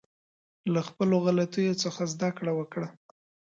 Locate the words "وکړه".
2.55-2.87